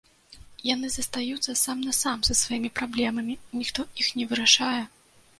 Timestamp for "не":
4.21-4.25